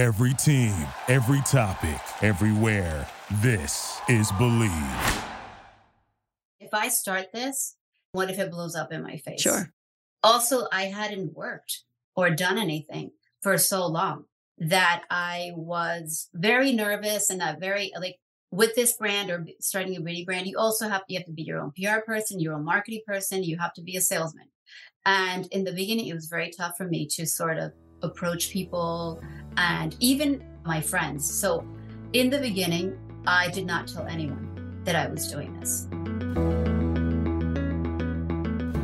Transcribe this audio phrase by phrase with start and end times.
[0.00, 0.74] Every team,
[1.08, 3.06] every topic, everywhere.
[3.42, 5.24] This is Bleav.
[6.58, 7.76] If I start this,
[8.12, 9.42] what if it blows up in my face?
[9.42, 9.74] Sure.
[10.22, 11.82] Also, I hadn't worked
[12.16, 13.10] or done anything
[13.42, 14.24] for so long
[14.56, 18.16] that I was very nervous and not very like
[18.50, 21.42] with this brand or starting a beauty brand, you also have you have to be
[21.42, 24.48] your own PR person, your own marketing person, you have to be a salesman.
[25.04, 27.72] And in the beginning, it was very tough for me to sort of
[28.02, 29.20] approach people
[29.56, 31.30] and even my friends.
[31.30, 31.66] So
[32.12, 35.86] in the beginning, I did not tell anyone that I was doing this.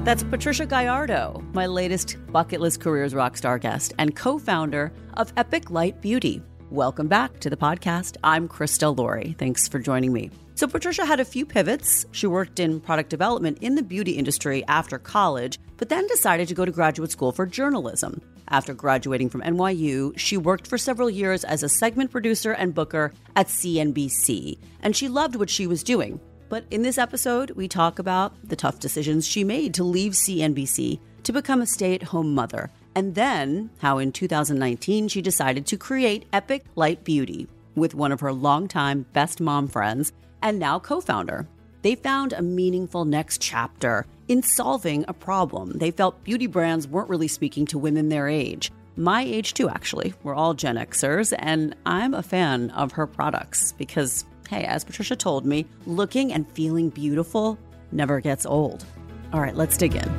[0.04, 5.70] That's Patricia Gallardo, my latest bucket list careers rockstar guest and co founder of Epic
[5.70, 6.40] Light Beauty.
[6.70, 8.16] Welcome back to the podcast.
[8.22, 9.34] I'm Krista Laurie.
[9.38, 10.30] Thanks for joining me.
[10.54, 12.06] So, Patricia had a few pivots.
[12.12, 16.54] She worked in product development in the beauty industry after college, but then decided to
[16.54, 18.22] go to graduate school for journalism.
[18.48, 23.12] After graduating from NYU, she worked for several years as a segment producer and booker
[23.34, 26.20] at CNBC, and she loved what she was doing.
[26.48, 31.00] But in this episode, we talk about the tough decisions she made to leave CNBC
[31.24, 35.76] to become a stay at home mother, and then how in 2019 she decided to
[35.76, 41.00] create Epic Light Beauty with one of her longtime best mom friends and now co
[41.00, 41.48] founder.
[41.82, 45.72] They found a meaningful next chapter in solving a problem.
[45.78, 48.70] They felt beauty brands weren't really speaking to women their age.
[48.96, 50.14] My age, too, actually.
[50.22, 55.16] We're all Gen Xers, and I'm a fan of her products because Hey, as Patricia
[55.16, 57.58] told me, looking and feeling beautiful
[57.90, 58.84] never gets old.
[59.32, 60.16] All right, let's dig in.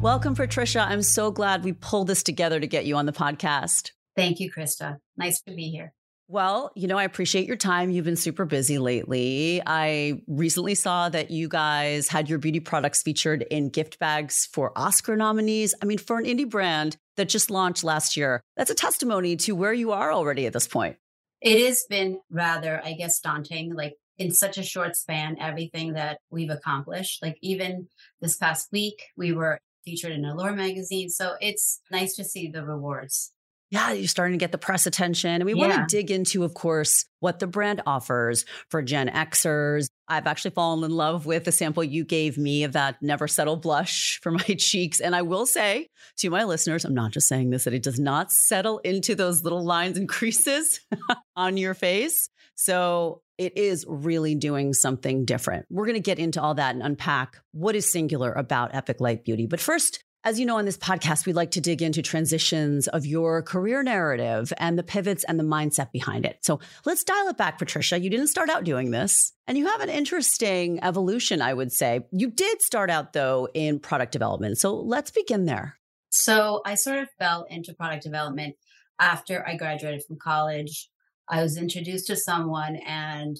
[0.00, 0.80] Welcome, Patricia.
[0.80, 3.92] I'm so glad we pulled this together to get you on the podcast.
[4.16, 4.98] Thank you, Krista.
[5.16, 5.94] Nice to be here.
[6.26, 7.90] Well, you know, I appreciate your time.
[7.90, 9.60] You've been super busy lately.
[9.66, 14.72] I recently saw that you guys had your beauty products featured in gift bags for
[14.74, 15.74] Oscar nominees.
[15.82, 19.52] I mean, for an indie brand that just launched last year, that's a testimony to
[19.54, 20.96] where you are already at this point
[21.44, 23.74] it has been rather, I guess, daunting.
[23.74, 27.22] Like in such a short span, everything that we've accomplished.
[27.22, 27.88] Like even
[28.20, 31.10] this past week, we were featured in Allure magazine.
[31.10, 33.33] So it's nice to see the rewards
[33.74, 35.30] yeah, you're starting to get the press attention.
[35.30, 35.66] And we yeah.
[35.66, 39.88] want to dig into, of course, what the brand offers for Gen Xers.
[40.06, 43.56] I've actually fallen in love with the sample you gave me of that never settle
[43.56, 45.00] blush for my cheeks.
[45.00, 47.98] And I will say to my listeners, I'm not just saying this, that it does
[47.98, 50.78] not settle into those little lines and creases
[51.36, 52.28] on your face.
[52.54, 55.66] So it is really doing something different.
[55.68, 59.24] We're going to get into all that and unpack what is singular about Epic Light
[59.24, 59.48] Beauty.
[59.48, 63.04] But first, as you know, on this podcast, we like to dig into transitions of
[63.04, 66.38] your career narrative and the pivots and the mindset behind it.
[66.40, 68.00] So let's dial it back, Patricia.
[68.00, 72.00] You didn't start out doing this, and you have an interesting evolution, I would say.
[72.10, 74.58] You did start out, though, in product development.
[74.58, 75.78] So let's begin there.
[76.08, 78.56] So I sort of fell into product development
[79.00, 80.88] after I graduated from college.
[81.28, 83.36] I was introduced to someone and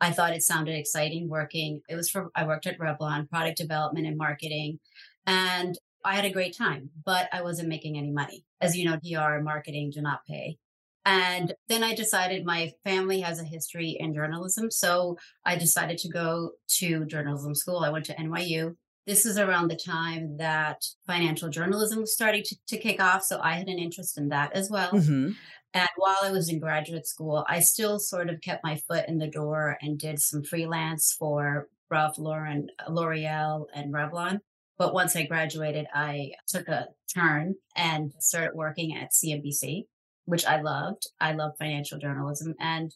[0.00, 1.82] I thought it sounded exciting working.
[1.88, 4.80] It was for, I worked at Revlon, product development and marketing.
[5.26, 8.44] And I had a great time, but I wasn't making any money.
[8.60, 10.56] As you know, PR and marketing do not pay.
[11.04, 14.70] And then I decided my family has a history in journalism.
[14.70, 17.78] So I decided to go to journalism school.
[17.78, 18.76] I went to NYU.
[19.06, 23.22] This is around the time that financial journalism was starting to, to kick off.
[23.22, 24.90] So I had an interest in that as well.
[24.90, 25.30] Mm-hmm.
[25.74, 29.18] And while I was in graduate school, I still sort of kept my foot in
[29.18, 34.40] the door and did some freelance for Ralph Lauren, L'Oreal, and Revlon.
[34.78, 39.84] But once I graduated, I took a turn and started working at CNBC,
[40.26, 41.08] which I loved.
[41.20, 42.94] I love financial journalism and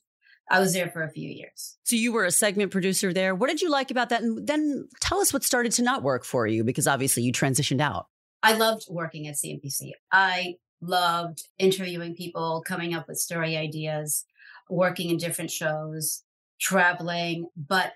[0.51, 1.79] I was there for a few years.
[1.85, 3.35] So you were a segment producer there.
[3.35, 4.23] What did you like about that?
[4.23, 7.81] And then tell us what started to not work for you because obviously you transitioned
[7.81, 8.07] out.
[8.43, 9.93] I loved working at CNBC.
[10.11, 14.25] I loved interviewing people, coming up with story ideas,
[14.69, 16.25] working in different shows,
[16.61, 17.93] traveling, but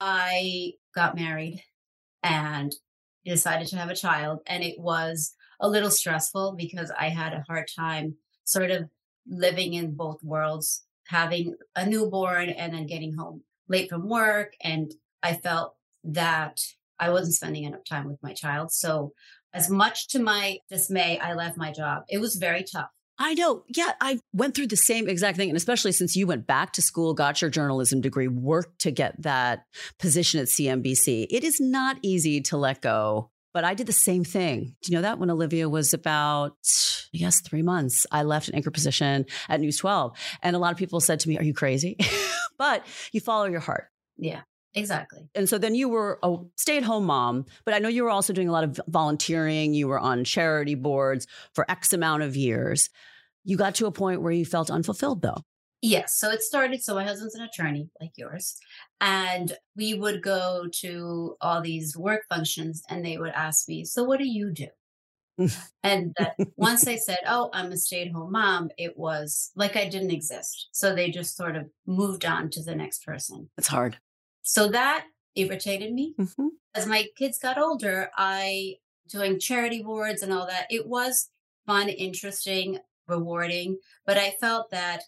[0.00, 1.62] I got married
[2.22, 2.74] and
[3.30, 4.40] decided to have a child.
[4.46, 8.88] And it was a little stressful because I had a hard time sort of
[9.26, 14.54] living in both worlds, having a newborn and then getting home late from work.
[14.60, 14.92] And
[15.22, 15.74] I felt
[16.04, 16.60] that
[16.98, 18.72] I wasn't spending enough time with my child.
[18.72, 19.12] So,
[19.52, 22.02] as much to my dismay, I left my job.
[22.08, 22.90] It was very tough.
[23.18, 23.64] I know.
[23.68, 25.48] Yeah, I went through the same exact thing.
[25.48, 29.20] And especially since you went back to school, got your journalism degree, worked to get
[29.22, 29.66] that
[29.98, 33.30] position at CNBC, it is not easy to let go.
[33.52, 34.74] But I did the same thing.
[34.82, 36.56] Do you know that when Olivia was about,
[37.14, 40.16] I guess, three months, I left an anchor position at News 12.
[40.42, 41.96] And a lot of people said to me, Are you crazy?
[42.58, 43.90] but you follow your heart.
[44.16, 44.40] Yeah.
[44.74, 45.28] Exactly.
[45.34, 48.10] And so then you were a stay at home mom, but I know you were
[48.10, 49.74] also doing a lot of volunteering.
[49.74, 52.90] You were on charity boards for X amount of years.
[53.44, 55.42] You got to a point where you felt unfulfilled though.
[55.84, 56.14] Yes.
[56.14, 56.82] So it started.
[56.82, 58.56] So my husband's an attorney like yours.
[59.02, 64.02] And we would go to all these work functions and they would ask me, So
[64.02, 64.68] what do you do?
[65.82, 69.76] and that once I said, Oh, I'm a stay at home mom, it was like
[69.76, 70.68] I didn't exist.
[70.72, 73.50] So they just sort of moved on to the next person.
[73.58, 73.98] It's hard.
[74.44, 76.14] So that irritated me.
[76.20, 76.48] Mm-hmm.
[76.74, 78.76] As my kids got older, I
[79.08, 80.66] doing charity boards and all that.
[80.70, 81.30] It was
[81.66, 85.02] fun, interesting, rewarding, but I felt that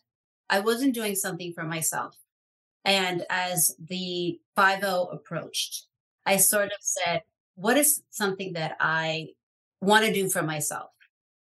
[0.50, 2.16] I wasn't doing something for myself.
[2.84, 5.84] And as the 5 approached,
[6.24, 7.22] I sort of said,
[7.56, 9.28] what is something that I
[9.80, 10.90] want to do for myself?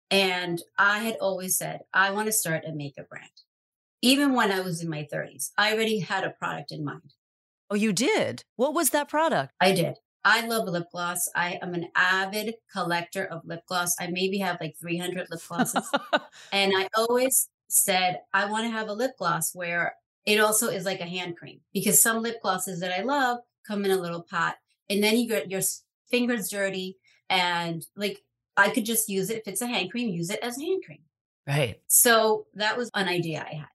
[0.09, 3.29] And I had always said, I want to start a makeup brand.
[4.01, 7.13] Even when I was in my 30s, I already had a product in mind.
[7.69, 8.43] Oh, you did?
[8.55, 9.53] What was that product?
[9.59, 9.95] I did.
[10.23, 11.29] I love lip gloss.
[11.35, 13.95] I am an avid collector of lip gloss.
[13.99, 15.89] I maybe have like 300 lip glosses.
[16.51, 20.85] and I always said, I want to have a lip gloss where it also is
[20.85, 24.21] like a hand cream because some lip glosses that I love come in a little
[24.21, 24.55] pot
[24.89, 25.61] and then you get your
[26.09, 26.97] fingers dirty
[27.29, 28.21] and like
[28.57, 30.83] I could just use it if it's a hand cream, use it as a hand
[30.85, 30.99] cream.
[31.47, 31.79] Right.
[31.87, 33.67] So that was an idea I had.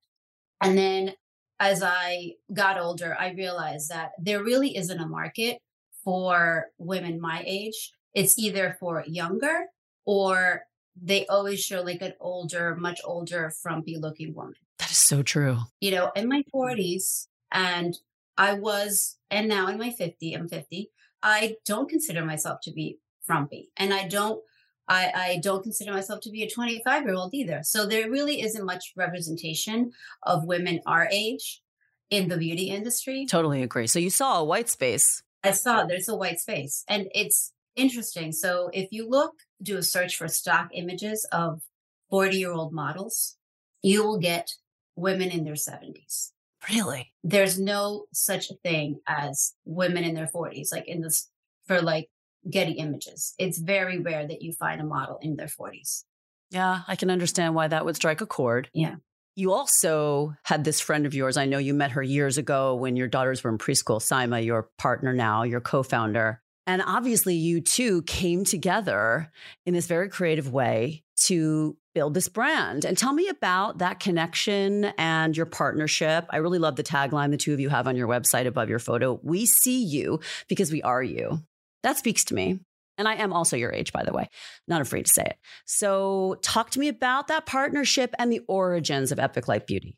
[0.61, 1.15] And then
[1.63, 5.59] as I got older, I realized that there really isn't a market
[6.03, 7.93] for women my age.
[8.15, 9.67] It's either for younger
[10.05, 10.63] or
[11.01, 14.57] they always show like an older, much older, frumpy looking woman.
[14.81, 15.59] That is so true.
[15.81, 17.97] You know, in my 40s, and
[18.37, 20.91] I was, and now in my 50, I'm 50,
[21.23, 23.71] I don't consider myself to be frumpy.
[23.77, 24.43] And I don't,
[24.89, 27.61] I, I don't consider myself to be a 25 year old either.
[27.63, 29.93] So there really isn't much representation
[30.25, 31.63] of women our age
[32.11, 33.27] in the beauty industry.
[33.27, 33.87] Totally agree.
[33.87, 35.23] So you saw a white space.
[35.45, 36.85] I saw there's a white space.
[36.89, 38.33] And it's interesting.
[38.33, 39.33] So if you look,
[39.63, 41.63] do a search for stock images of
[42.11, 43.37] 40 year old models,
[43.83, 44.51] you will get
[44.97, 46.31] women in their 70s.
[46.69, 47.13] Really?
[47.25, 51.29] There's no such thing as women in their 40s, like in this
[51.67, 52.09] for like
[52.49, 53.35] Getty images.
[53.39, 56.05] It's very rare that you find a model in their 40s.
[56.51, 58.69] Yeah, I can understand why that would strike a chord.
[58.75, 58.97] Yeah.
[59.35, 61.39] You also had this friend of yours.
[61.39, 64.01] I know you met her years ago when your daughters were in preschool.
[64.01, 66.43] Saima, your partner now, your co founder.
[66.67, 69.33] And obviously, you two came together
[69.65, 72.85] in this very creative way to build this brand.
[72.85, 76.27] And tell me about that connection and your partnership.
[76.31, 78.79] I really love the tagline the two of you have on your website above your
[78.79, 79.19] photo.
[79.23, 81.43] We see you because we are you.
[81.83, 82.61] That speaks to me.
[82.99, 84.29] And I am also your age, by the way,
[84.69, 85.37] not afraid to say it.
[85.65, 89.97] So, talk to me about that partnership and the origins of Epic Light Beauty.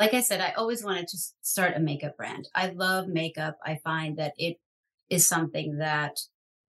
[0.00, 2.48] Like I said, I always wanted to start a makeup brand.
[2.54, 3.58] I love makeup.
[3.64, 4.56] I find that it
[5.08, 6.16] is something that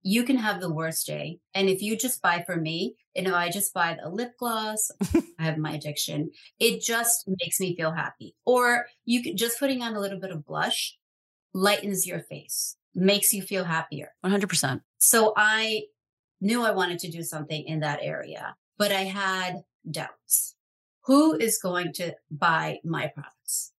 [0.04, 1.40] you can have the worst day.
[1.54, 4.90] And if you just buy for me, you know, I just buy a lip gloss,
[5.40, 6.32] I have my addiction.
[6.60, 8.36] It just makes me feel happy.
[8.46, 10.98] Or you can just putting on a little bit of blush
[11.54, 14.10] lightens your face, makes you feel happier.
[14.26, 14.82] 100%.
[14.98, 15.84] So I
[16.40, 20.56] knew I wanted to do something in that area, but I had doubts.
[21.06, 23.74] Who is going to buy my products?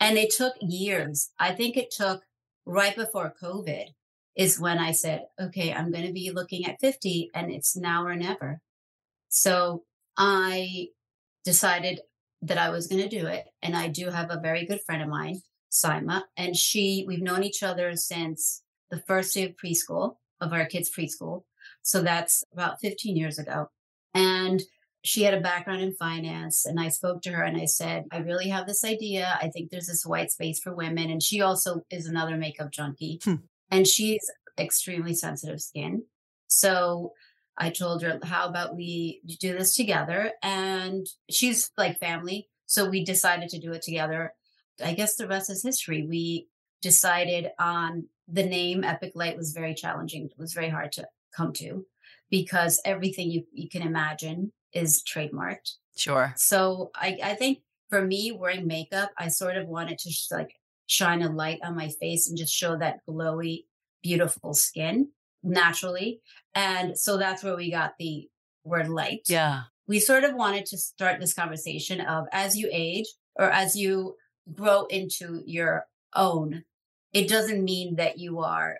[0.00, 1.30] And it took years.
[1.38, 2.22] I think it took
[2.66, 3.86] right before COVID
[4.36, 8.04] is when I said, okay, I'm going to be looking at 50 and it's now
[8.04, 8.60] or never.
[9.28, 9.84] So
[10.16, 10.88] I
[11.44, 12.00] decided
[12.42, 13.46] that I was going to do it.
[13.62, 17.42] And I do have a very good friend of mine, Saima, and she, we've known
[17.42, 21.44] each other since the first day of preschool, of our kids' preschool.
[21.82, 23.68] So that's about 15 years ago.
[24.14, 24.62] And
[25.04, 26.66] she had a background in finance.
[26.66, 29.38] And I spoke to her and I said, I really have this idea.
[29.40, 31.10] I think there's this white space for women.
[31.10, 33.20] And she also is another makeup junkie.
[33.24, 33.36] Hmm.
[33.70, 36.04] And she's extremely sensitive skin.
[36.48, 37.12] So
[37.56, 40.32] I told her, how about we do this together?
[40.42, 42.48] And she's like family.
[42.66, 44.34] So we decided to do it together.
[44.84, 46.06] I guess the rest is history.
[46.06, 46.48] We
[46.82, 50.26] decided on the name Epic Light was very challenging.
[50.26, 51.86] It was very hard to come to
[52.30, 55.76] because everything you, you can imagine is trademarked.
[55.96, 56.34] Sure.
[56.36, 60.54] So I, I think for me, wearing makeup, I sort of wanted to sh- like
[60.86, 63.64] shine a light on my face and just show that glowy,
[64.02, 65.08] beautiful skin
[65.42, 66.20] naturally.
[66.54, 68.28] And so that's where we got the
[68.64, 69.22] word light.
[69.28, 69.62] Yeah.
[69.86, 73.06] We sort of wanted to start this conversation of as you age
[73.36, 74.16] or as you
[74.54, 76.64] grow into your own,
[77.12, 78.78] it doesn't mean that you are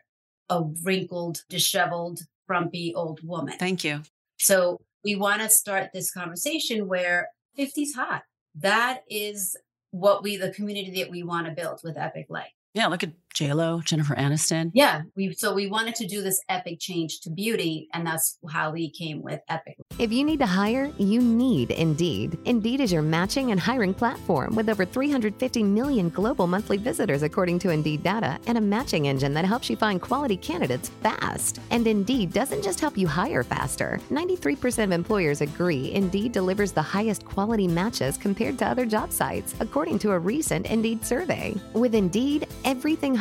[0.49, 3.59] a wrinkled, disheveled, frumpy old woman.
[3.59, 4.03] Thank you.
[4.39, 8.23] So we want to start this conversation where 50's hot.
[8.55, 9.57] That is
[9.91, 12.51] what we, the community that we want to build with Epic Light.
[12.75, 14.73] Yeah, look at J Lo, Jennifer Aniston.
[14.75, 18.73] Yeah, we so we wanted to do this epic change to beauty, and that's how
[18.73, 19.77] we came with Epic.
[19.97, 22.37] If you need to hire, you need Indeed.
[22.47, 27.61] Indeed is your matching and hiring platform with over 350 million global monthly visitors, according
[27.61, 31.61] to Indeed data, and a matching engine that helps you find quality candidates fast.
[31.71, 34.01] And Indeed doesn't just help you hire faster.
[34.11, 39.55] 93% of employers agree Indeed delivers the highest quality matches compared to other job sites,
[39.61, 41.55] according to a recent Indeed survey.
[41.73, 43.15] With Indeed, everything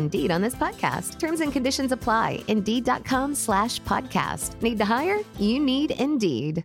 [0.00, 1.18] Indeed on this podcast.
[1.20, 2.42] Terms and conditions apply.
[2.48, 4.60] Indeed.com slash podcast.
[4.62, 5.20] Need to hire?
[5.38, 6.64] You need Indeed.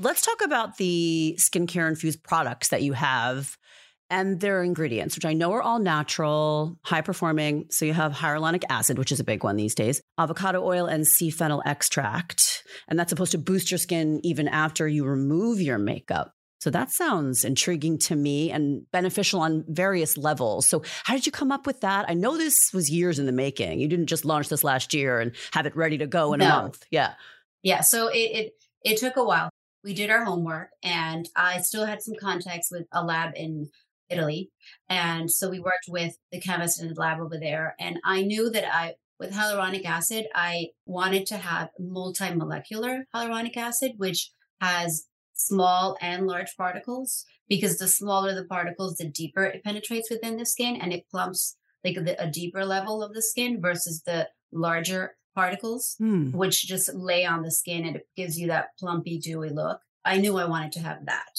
[0.00, 3.58] Let's talk about the skincare infused products that you have
[4.08, 7.66] and their ingredients, which I know are all natural, high performing.
[7.70, 11.04] So you have hyaluronic acid, which is a big one these days, avocado oil, and
[11.04, 12.62] sea fennel extract.
[12.86, 16.32] And that's supposed to boost your skin even after you remove your makeup.
[16.60, 20.66] So that sounds intriguing to me and beneficial on various levels.
[20.66, 22.06] So, how did you come up with that?
[22.08, 23.78] I know this was years in the making.
[23.80, 26.46] You didn't just launch this last year and have it ready to go in No.
[26.46, 26.84] a month.
[26.90, 27.14] Yeah.
[27.62, 28.52] Yeah, so it, it
[28.84, 29.50] it took a while.
[29.84, 33.70] We did our homework, and I still had some contacts with a lab in
[34.10, 34.50] Italy,
[34.88, 37.74] and so we worked with the chemist in the lab over there.
[37.78, 43.92] And I knew that I, with hyaluronic acid, I wanted to have multi-molecular hyaluronic acid,
[43.96, 45.06] which has
[45.38, 47.24] small and large particles.
[47.48, 51.56] Because the smaller the particles, the deeper it penetrates within the skin, and it plumps
[51.82, 56.32] like the, a deeper level of the skin versus the larger particles Hmm.
[56.32, 59.80] which just lay on the skin and it gives you that plumpy, dewy look.
[60.04, 61.38] I knew I wanted to have that.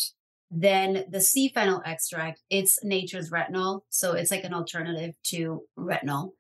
[0.50, 3.82] Then the sea fennel extract, it's nature's retinol.
[3.90, 6.32] So it's like an alternative to retinol.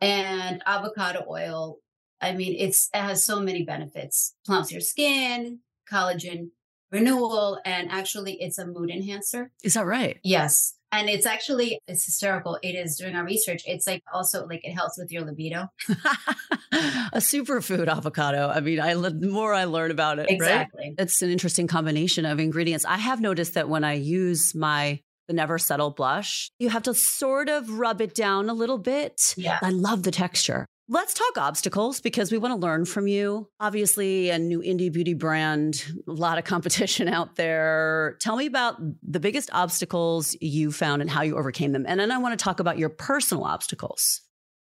[0.00, 1.78] And avocado oil,
[2.20, 4.34] I mean, it's it has so many benefits.
[4.46, 5.60] Plumps your skin,
[5.92, 6.50] collagen
[6.92, 9.50] renewal, and actually it's a mood enhancer.
[9.64, 10.18] Is that right?
[10.22, 10.74] Yes.
[10.94, 12.58] And it's actually it's hysterical.
[12.62, 15.68] It is doing our research, it's like also like it helps with your libido.
[15.88, 18.48] a superfood avocado.
[18.48, 20.32] I mean, I the more I learn about it, right?
[20.32, 20.94] Exactly.
[20.98, 22.84] It's an interesting combination of ingredients.
[22.84, 26.94] I have noticed that when I use my the Never Settle blush, you have to
[26.94, 29.34] sort of rub it down a little bit.
[29.36, 29.58] Yeah.
[29.62, 30.66] I love the texture.
[30.92, 33.48] Let's talk obstacles because we want to learn from you.
[33.58, 38.18] Obviously, a new indie beauty brand, a lot of competition out there.
[38.20, 41.86] Tell me about the biggest obstacles you found and how you overcame them.
[41.88, 44.20] And then I want to talk about your personal obstacles.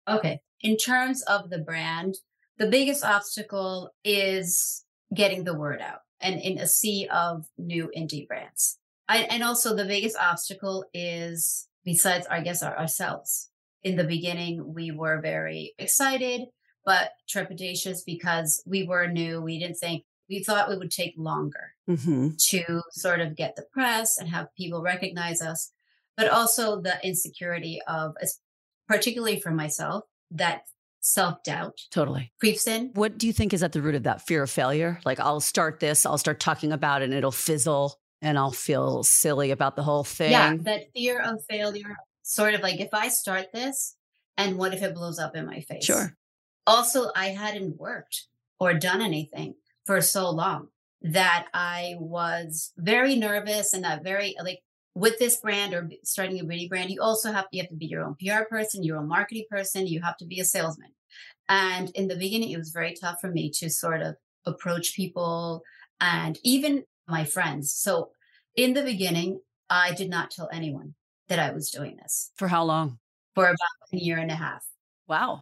[0.09, 0.39] Okay.
[0.61, 2.15] In terms of the brand,
[2.57, 8.29] the biggest obstacle is getting the word out and in a sea of new indie
[8.29, 8.79] brands.
[9.09, 13.49] I, and also the biggest obstacle is besides, I guess, our, ourselves.
[13.85, 16.43] In the beginning, we were very excited,
[16.85, 19.41] but trepidatious because we were new.
[19.41, 22.29] We didn't think, we thought it would take longer Mm-hmm.
[22.51, 25.73] to sort of get the press and have people recognize us,
[26.17, 28.15] but also the insecurity of,
[28.89, 30.63] particularly for myself, that
[31.01, 32.33] self doubt Totally.
[32.39, 32.91] creeps in.
[32.95, 35.01] What do you think is at the root of that fear of failure?
[35.05, 39.03] Like, I'll start this, I'll start talking about it, and it'll fizzle, and I'll feel
[39.03, 40.31] silly about the whole thing.
[40.31, 43.97] Yeah, that fear of failure, sort of like if I start this,
[44.37, 45.85] and what if it blows up in my face?
[45.85, 46.17] Sure.
[46.67, 48.27] Also, I hadn't worked
[48.59, 50.69] or done anything for so long
[51.03, 54.61] that I was very nervous and that very like
[54.95, 57.87] with this brand or starting a beauty brand, you also have you have to be
[57.87, 60.91] your own PR person, your own marketing person, you have to be a salesman.
[61.49, 65.63] And in the beginning, it was very tough for me to sort of approach people
[66.01, 67.73] and even my friends.
[67.73, 68.11] So
[68.57, 70.95] in the beginning, I did not tell anyone
[71.29, 72.99] that I was doing this For how long?
[73.35, 73.59] for about
[73.93, 74.65] a year and a half.
[75.09, 75.41] Wow.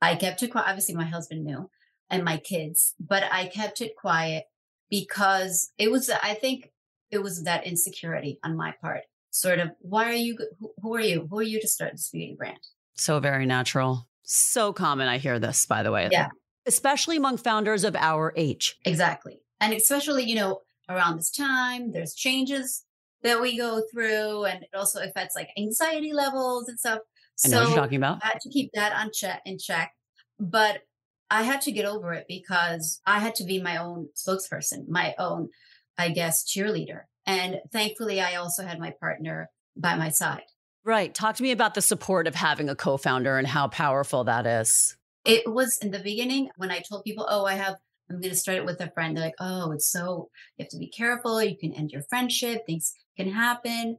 [0.00, 0.66] I kept it quiet.
[0.68, 1.70] Obviously, my husband knew
[2.10, 4.44] and my kids, but I kept it quiet
[4.90, 6.72] because it was, I think
[7.10, 9.02] it was that insecurity on my part.
[9.30, 11.26] Sort of, why are you, who, who are you?
[11.30, 12.58] Who are you to start this beauty brand?
[12.94, 14.08] So very natural.
[14.24, 15.08] So common.
[15.08, 16.08] I hear this, by the way.
[16.10, 16.28] Yeah.
[16.66, 18.76] Especially among founders of our age.
[18.84, 19.40] Exactly.
[19.60, 22.84] And especially, you know, around this time, there's changes
[23.22, 27.00] that we go through and it also affects like anxiety levels and stuff.
[27.36, 28.18] So, I know what you're talking about.
[28.22, 29.92] I had to keep that on check in check.
[30.38, 30.80] But
[31.30, 35.14] I had to get over it because I had to be my own spokesperson, my
[35.18, 35.48] own,
[35.96, 37.02] I guess, cheerleader.
[37.26, 40.42] And thankfully I also had my partner by my side
[40.84, 41.14] Right.
[41.14, 44.46] Talk to me about the support of having a co founder and how powerful that
[44.46, 44.96] is.
[45.24, 47.76] It was in the beginning when I told people, oh, I have,
[48.10, 49.16] I'm going to start it with a friend.
[49.16, 51.42] They're like, oh, it's so, you have to be careful.
[51.42, 52.66] You can end your friendship.
[52.66, 53.98] Things can happen.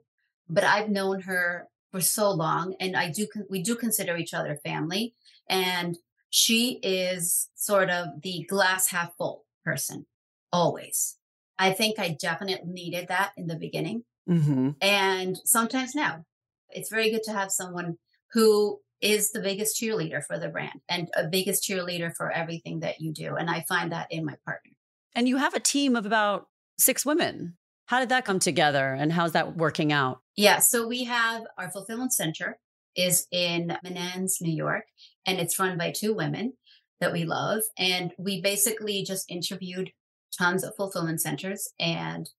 [0.50, 4.60] But I've known her for so long and I do, we do consider each other
[4.64, 5.16] family.
[5.50, 5.98] And
[6.30, 10.06] she is sort of the glass half full person,
[10.52, 11.18] always.
[11.60, 14.04] I think I definitely needed that in the beginning.
[14.28, 14.72] Mm-hmm.
[14.82, 16.26] And sometimes now
[16.70, 17.98] it's very good to have someone
[18.32, 23.02] who is the biggest cheerleader for the brand and a biggest cheerleader for everything that
[23.02, 23.36] you do.
[23.36, 24.72] And I find that in my partner.
[25.14, 26.48] And you have a team of about
[26.80, 27.58] six women.
[27.88, 30.22] How did that come together and how's that working out?
[30.38, 30.60] Yeah.
[30.60, 32.58] So we have our fulfillment center
[32.96, 34.86] is in Menands, New York,
[35.26, 36.54] and it's run by two women
[37.02, 37.60] that we love.
[37.78, 39.92] And we basically just interviewed
[40.38, 42.30] tons of fulfillment centers and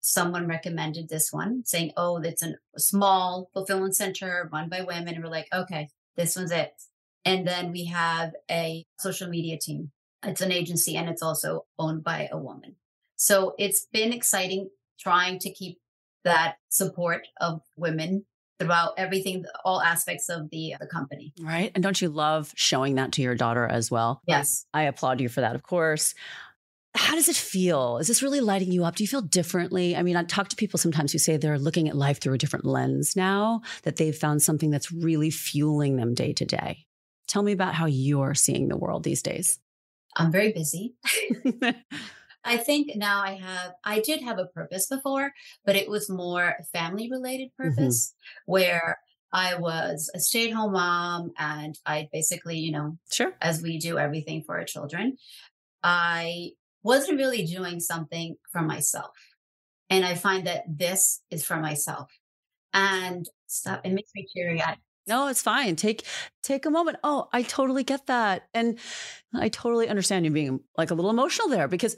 [0.00, 5.14] someone recommended this one saying, Oh, it's a small fulfillment center run by women.
[5.14, 6.72] And we're like, okay, this one's it.
[7.24, 9.92] And then we have a social media team.
[10.22, 12.76] It's an agency and it's also owned by a woman.
[13.16, 14.68] So it's been exciting
[15.00, 15.78] trying to keep
[16.24, 18.26] that support of women
[18.58, 21.32] throughout everything, all aspects of the, the company.
[21.40, 21.70] Right.
[21.74, 24.20] And don't you love showing that to your daughter as well?
[24.26, 24.66] Yes.
[24.74, 26.14] I applaud you for that, of course
[26.98, 27.98] how does it feel?
[27.98, 28.96] Is this really lighting you up?
[28.96, 29.94] Do you feel differently?
[29.94, 32.38] I mean, I talk to people sometimes who say they're looking at life through a
[32.38, 36.86] different lens now, that they've found something that's really fueling them day to day.
[37.28, 39.60] Tell me about how you're seeing the world these days.
[40.16, 40.96] I'm very busy.
[42.44, 45.32] I think now I have, I did have a purpose before,
[45.64, 47.68] but it was more family related mm-hmm.
[47.68, 48.52] purpose mm-hmm.
[48.52, 48.98] where
[49.32, 53.78] I was a stay at home mom and I basically, you know, sure, as we
[53.78, 55.16] do everything for our children.
[55.82, 56.52] I
[56.82, 59.10] wasn't really doing something for myself.
[59.90, 62.10] And I find that this is for myself.
[62.74, 64.62] And stop, it makes me teary.
[65.06, 65.74] No, it's fine.
[65.74, 66.04] Take
[66.42, 66.98] take a moment.
[67.02, 68.48] Oh, I totally get that.
[68.52, 68.78] And
[69.34, 71.96] I totally understand you being like a little emotional there because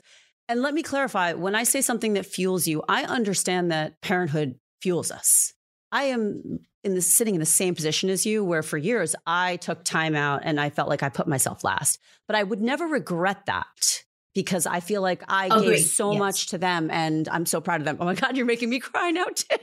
[0.49, 4.59] and let me clarify, when I say something that fuels you, I understand that parenthood
[4.83, 5.53] fuels us.
[5.93, 9.57] I am in the sitting in the same position as you where for years I
[9.57, 12.01] took time out and I felt like I put myself last.
[12.27, 15.77] But I would never regret that because I feel like I Agreed.
[15.77, 16.19] gave so yes.
[16.19, 17.97] much to them and I'm so proud of them.
[18.01, 19.57] Oh my God, you're making me cry now too.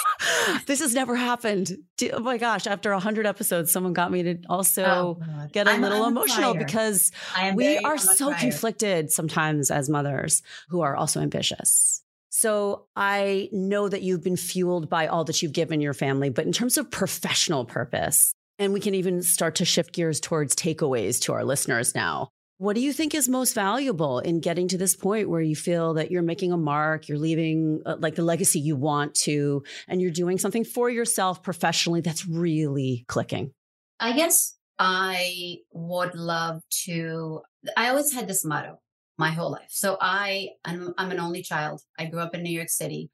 [0.66, 1.72] this has never happened.
[2.12, 5.82] Oh my gosh, after 100 episodes, someone got me to also oh get a I'm
[5.82, 7.10] little emotional because
[7.54, 12.02] we are so conflicted sometimes as mothers who are also ambitious.
[12.30, 16.46] So I know that you've been fueled by all that you've given your family, but
[16.46, 21.20] in terms of professional purpose, and we can even start to shift gears towards takeaways
[21.22, 22.28] to our listeners now.
[22.58, 25.94] What do you think is most valuable in getting to this point where you feel
[25.94, 30.02] that you're making a mark, you're leaving uh, like the legacy you want to, and
[30.02, 33.52] you're doing something for yourself professionally that's really clicking?
[34.00, 37.42] I guess I would love to.
[37.76, 38.80] I always had this motto
[39.18, 39.68] my whole life.
[39.70, 41.82] So I, I'm, I'm an only child.
[41.96, 43.10] I grew up in New York City,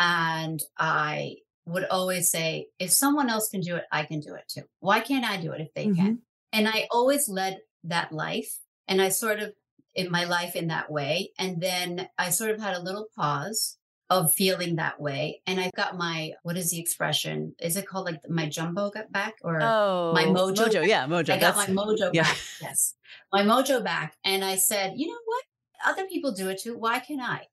[0.00, 4.44] and I would always say, if someone else can do it, I can do it
[4.48, 4.64] too.
[4.80, 5.94] Why can't I do it if they mm-hmm.
[5.94, 6.18] can?
[6.52, 8.58] And I always led that life
[8.90, 9.54] and I sort of
[9.94, 11.30] in my life in that way.
[11.38, 15.40] And then I sort of had a little pause of feeling that way.
[15.46, 17.54] And I got my, what is the expression?
[17.60, 20.56] Is it called like my jumbo got back or oh, my mojo?
[20.56, 21.30] Mojo, yeah, mojo.
[21.30, 22.24] I got my mojo yeah.
[22.24, 22.36] back.
[22.60, 22.94] Yes.
[23.32, 24.16] My mojo back.
[24.24, 25.44] And I said, you know what?
[25.86, 26.76] Other people do it too.
[26.76, 27.46] Why can't I?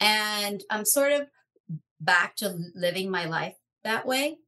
[0.00, 1.22] And I'm sort of
[2.00, 4.38] back to living my life that way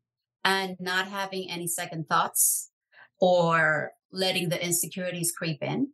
[0.44, 2.70] and not having any second thoughts
[3.20, 5.88] or letting the insecurities creep in.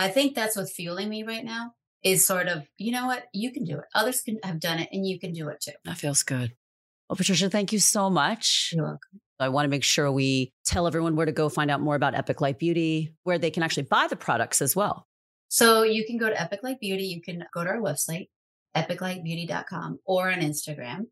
[0.00, 3.52] I think that's what's fueling me right now is sort of, you know what, you
[3.52, 3.84] can do it.
[3.94, 5.72] Others can have done it and you can do it too.
[5.84, 6.54] That feels good.
[7.08, 8.72] Well, Patricia, thank you so much.
[8.74, 9.20] You're welcome.
[9.38, 12.14] I want to make sure we tell everyone where to go find out more about
[12.14, 15.06] Epic Light Beauty, where they can actually buy the products as well.
[15.48, 17.04] So you can go to Epic Light Beauty.
[17.04, 18.28] You can go to our website,
[18.74, 21.08] epiclightbeauty.com, or on Instagram